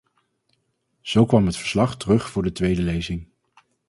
Zo 1.01 1.25
kwam 1.25 1.45
het 1.45 1.57
verslag 1.57 1.97
terug 1.97 2.29
voor 2.29 2.43
de 2.43 2.51
tweede 2.51 2.81
lezing. 2.81 3.27